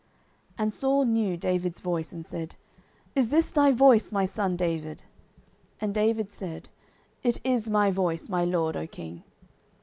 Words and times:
09:026:017 0.53 0.53
And 0.57 0.73
Saul 0.73 1.05
knew 1.05 1.37
David's 1.37 1.79
voice, 1.79 2.11
and 2.11 2.25
said, 2.25 2.55
Is 3.13 3.29
this 3.29 3.49
thy 3.49 3.69
voice, 3.71 4.11
my 4.11 4.25
son 4.25 4.55
David? 4.55 5.03
And 5.79 5.93
David 5.93 6.33
said, 6.33 6.69
It 7.21 7.39
is 7.43 7.69
my 7.69 7.91
voice, 7.91 8.27
my 8.27 8.43
lord, 8.43 8.75
O 8.75 8.87
king. 8.87 9.21